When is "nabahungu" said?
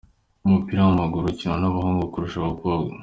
1.59-2.11